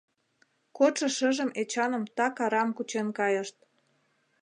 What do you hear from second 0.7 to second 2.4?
Кодшо шыжым Эчаным так